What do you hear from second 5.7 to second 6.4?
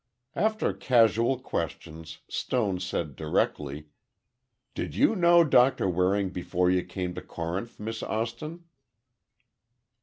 Waring